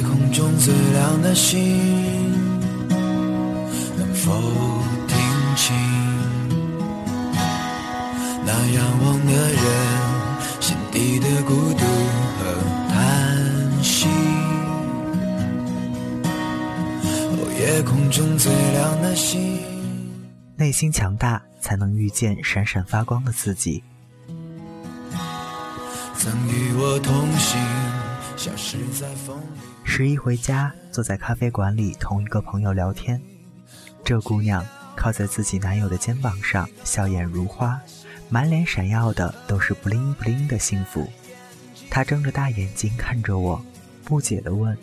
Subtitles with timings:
[0.00, 1.60] 夜空中最亮的星，
[3.98, 4.32] 能否
[5.06, 5.18] 听
[5.56, 5.76] 清
[8.46, 9.62] 那仰望的人
[10.58, 11.84] 心底的孤独
[12.38, 12.40] 和
[12.88, 14.08] 叹息？
[17.04, 19.60] 哦，夜空中最亮的星。
[20.56, 23.84] 内心强大，才能遇见闪闪发光的自己。
[26.16, 27.60] 曾与我同行，
[29.82, 33.20] 十一回家，坐在咖啡馆里，同一个朋友聊天。
[34.04, 37.80] 这姑娘靠在自己男友的肩膀上，笑眼如花，
[38.28, 41.10] 满脸闪耀的都是不灵不灵的幸福。
[41.90, 43.60] 她睁着大眼睛看着我，
[44.04, 44.78] 不解地问：“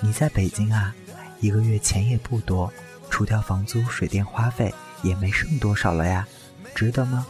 [0.00, 0.94] 你在北京啊？
[1.40, 2.72] 一个月钱也不多，
[3.10, 6.26] 除掉房租、水电花费，也没剩多少了呀，
[6.74, 7.26] 值得吗？”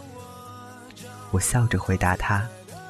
[1.33, 2.47] 我笑着回答她。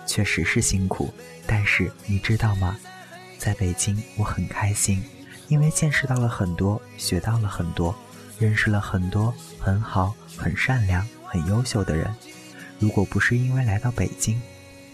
[0.06, 1.12] 确实是辛苦，
[1.46, 2.78] 但是你知道吗？
[3.38, 5.02] 在北京我很开心，
[5.46, 7.94] 因为见识到了很多，学到了很多，
[8.38, 12.12] 认识了很多很好、很善良、很优秀的人。
[12.80, 14.40] 如果不是因为来到北京，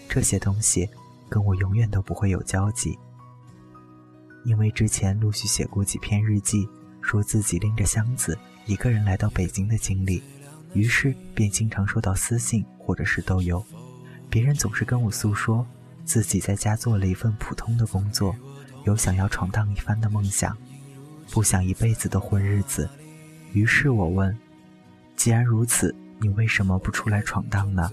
[0.07, 0.87] 这些东西
[1.27, 2.97] 跟我永远都不会有交集。
[4.45, 6.69] 因为之前陆续写过几篇日记，
[7.01, 10.21] 说自己拎着箱子一个人来到北京的经历，
[10.73, 13.63] 于是便经常收到私信或者是豆邮。
[14.29, 15.65] 别人总是跟我诉说，
[16.05, 18.35] 自己在家做了一份普通的工作，
[18.85, 20.55] 有想要闯荡一番的梦想，
[21.31, 22.87] 不想一辈子的混日子。
[23.53, 24.37] 于是我问
[25.17, 27.89] ：“既然如此，你为什么不出来闯荡呢？”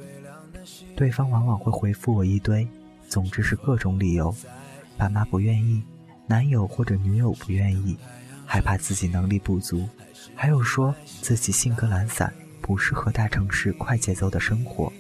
[0.95, 2.69] 对方往往会回复我一堆，
[3.09, 4.35] 总之是各种理由：
[4.97, 5.83] 爸妈不愿意，
[6.27, 7.97] 男友或者女友不愿意，
[8.45, 9.89] 害怕自己能力不足，
[10.35, 14.93] 还有说自己性格懒散，不适合大城市快节奏的生活。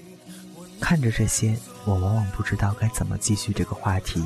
[0.82, 4.24] 看着这些，我往往不知道该怎么继续这个话题。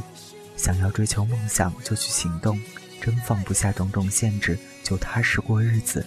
[0.56, 2.58] 想要追求梦想就去行动，
[2.98, 6.04] 真放不下种种限制就踏实过日子，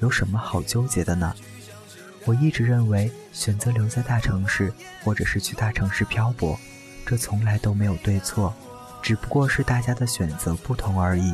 [0.00, 1.32] 有什么好纠结的呢？
[2.24, 4.72] 我一直认为，选择留在大城市，
[5.04, 6.58] 或者是去大城市漂泊，
[7.06, 8.52] 这从来都没有对错，
[9.00, 11.32] 只不过是大家的选择不同而已。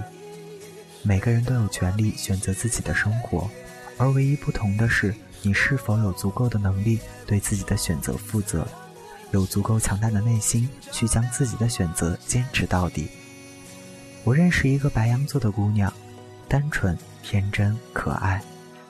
[1.03, 3.51] 每个人都有权利选择自己的生活，
[3.97, 5.15] 而唯一不同的是。
[5.43, 8.67] 你是否有足够的能力对自己的选择负责？
[9.31, 13.09] 有足够强大的内心去将自己的选择坚持到底？
[14.25, 15.93] 我认识一个白羊座的姑娘，
[16.49, 18.43] 单纯、天真、可爱。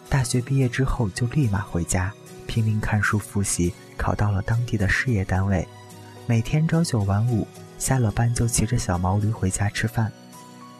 [0.08, 2.12] 大学毕业之后就立马回家，
[2.46, 5.66] 拼命看书复习，考到了当地的事业单位。
[6.26, 7.46] 每天朝九晚五，
[7.78, 10.10] 下了班就骑着小毛驴回家吃饭。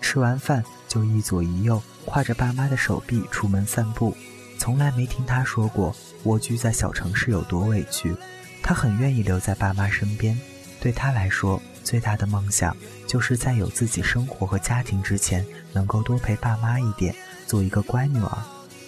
[0.01, 4.17] 吃完饭就一左一右挎着爸妈的手臂出门散步。
[4.59, 8.15] 从来没听他说过蜗居在小城市有多委屈，
[8.63, 10.39] 他很愿意留在爸妈身边。
[10.81, 12.77] 对他来说，最大的梦想
[13.07, 17.15] 就是在有自己生活和家庭之前，能够多陪爸妈一点，
[17.47, 18.39] 做一个乖女儿。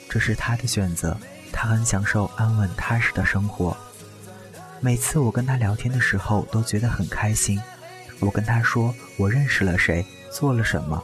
[0.08, 1.16] 这是他的选择，
[1.52, 3.76] 他很享受安稳踏实的生活。
[4.80, 7.60] 每次我跟他聊天的时候，都觉得很开心。
[8.18, 11.02] 我跟他说我认识了谁，做了什么，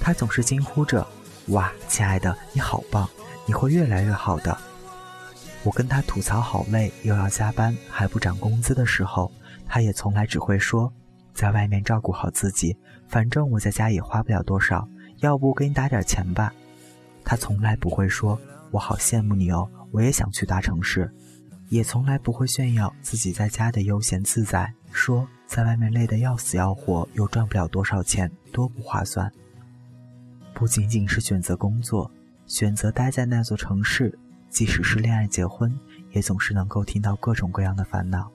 [0.00, 1.06] 他总是惊呼着
[1.48, 3.08] ：“哇，亲爱的，你好棒！”
[3.48, 4.56] 你会越来越好的。
[5.64, 9.32] 我跟他吐槽好累，又要加班，还不涨工资的时候，
[9.66, 10.92] 他也从来只会说，
[11.32, 12.76] 在外面照顾好自己，
[13.08, 14.86] 反正我在家也花不了多少，
[15.20, 16.52] 要不给你打点钱吧。
[17.24, 18.38] 他从来不会说，
[18.70, 21.10] 我好羡慕你哦，我也想去大城市，
[21.70, 29.32] 也从来不会炫耀自己在家的悠闲自在，说在外面累得要死要活，又赚不了多少钱，多不划算。
[30.52, 32.10] 不仅仅是选择工作。
[32.48, 35.72] 选择待在那座城市，即使是恋爱结婚，
[36.10, 38.28] 也总是能够听到各种各样的烦恼。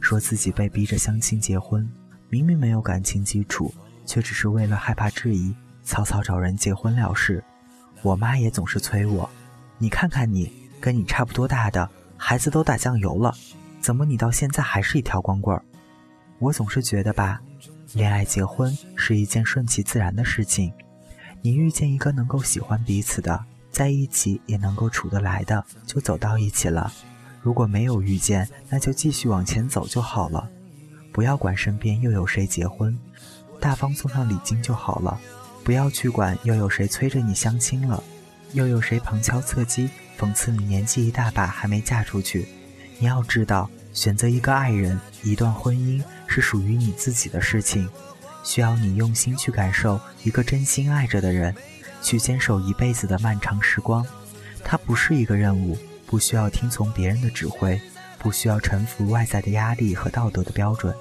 [0.00, 1.86] 说自己被逼着相亲结婚，
[2.30, 3.74] 明明没有感情基础，
[4.06, 5.52] 却只是为了害怕质疑，
[5.82, 7.42] 草草找人结婚了事。
[8.02, 9.28] 我妈也总是催我
[9.78, 13.34] ：“你看看你，跟你差不多大的孩子都打酱油了，
[13.80, 15.60] 怎么你到现在还是一条光棍？”
[16.38, 17.40] 我总是觉得吧，
[17.94, 20.72] 恋爱结婚是一件顺其自然的事情。
[21.46, 26.90] 你遇见一个能够喜欢彼此的，在一起也能够处得来的，就走到一起了。
[27.42, 30.48] 如果没有遇见，那就继续往前走就好了。
[31.12, 32.98] 不要管身边又有谁结婚，
[33.60, 35.20] 大方送上礼金就好了。
[35.62, 38.02] 不要去管又有谁催着你相亲了，
[38.54, 42.48] 又有谁旁敲侧击讽刺你年纪一大把还没嫁出去。
[42.98, 47.86] 你要知道，选择一个爱人，一段婚姻是属于你自己的事情。
[48.44, 51.52] 需要你用心去感受一个真心爱着的人，
[52.00, 54.06] 去坚守一辈子的漫长时光。
[54.62, 55.76] 它不是一个任务，
[56.06, 57.80] 不需要听从别人的指挥，
[58.18, 60.94] 不需要臣服外在的压力和道德的标准。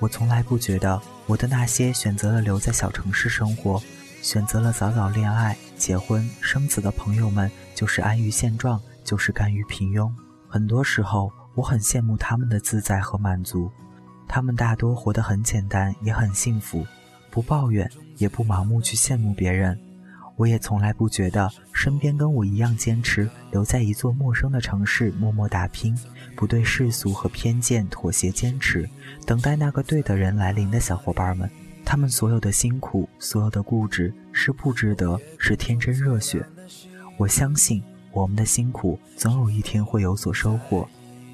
[0.00, 3.82] 我从来不觉得我的那些选择了留在小城市生活，
[4.22, 10.10] 选择了早早恋爱、结婚、生子的朋友们，就是安于现状，就是甘于平庸。
[10.48, 13.70] 很多时候，我很羡慕他们的自在和满足。
[14.32, 16.86] 他们大多活得很简单，也很幸福，
[17.32, 19.76] 不抱怨，也不盲目去羡慕别人。
[20.36, 25.98] 我也从来不觉得身边跟我一样坚持留在一座陌生的城市默默打拼，
[26.36, 28.88] 不对世俗和偏见妥协坚持，
[29.26, 31.50] 等待那个对的人来临的小伙伴们，
[31.84, 36.46] 他们所有的辛苦，所有的固执是不值得，是天真热血。
[37.16, 37.82] 我相信
[38.12, 40.88] 我们的辛苦总有一天会有所收获，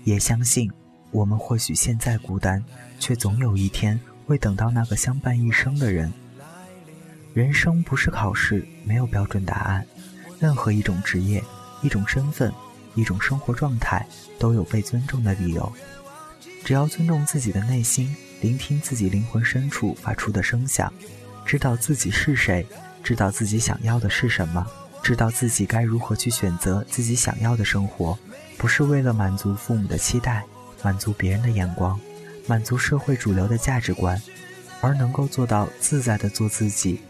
[0.05, 0.73] 也相信
[1.13, 2.63] 我们或许现在孤单，
[2.99, 6.13] 却总有一天会等到那个相伴一生的人。
[7.35, 9.87] 人生不是考试，没有标准答案。
[10.39, 11.43] 任何一种职业、
[11.83, 12.53] 一种身份、
[12.95, 14.07] 一种生活状态，
[14.39, 15.73] 都有被尊重的理由。
[16.65, 20.93] 只要尊重自己的内心，聆听自己灵魂深处发出的声响，
[21.45, 22.67] 知道自己是谁，
[23.05, 24.67] 知道自己想要的是什么，
[25.03, 28.19] 知道自己该如何去选择自己想要的生活，
[28.59, 30.43] 不是为了满足父母的期待，
[30.83, 31.99] 满足别人的眼光，
[32.47, 34.21] 满足社会主流的价值观，
[34.81, 37.01] 而能够做到自在的做自己。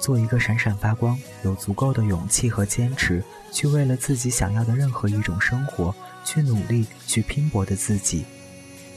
[0.00, 5.92] 做一个闪闪发光、有足够的勇气和坚持，去为了自己想要的任何一种生活
[6.24, 8.24] 去努力、去拼搏的自己。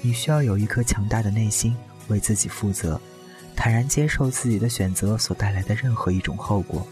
[0.01, 1.75] 你需要有一颗强大的内心，
[2.07, 3.01] 为自己负责，
[3.55, 6.85] 坦然接受自己的选择所带来的任何一种后果。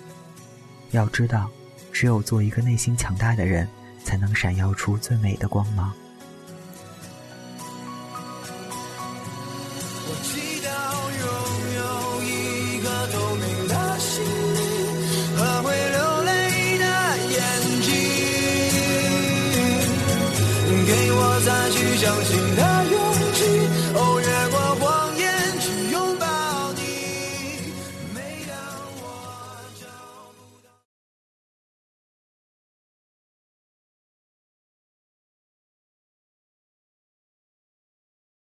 [0.89, 1.47] 要知道，
[1.91, 3.69] 只有做一个内心强大的人，
[4.03, 5.93] 才能闪耀出最美的光芒。
[21.99, 22.78] 相信他。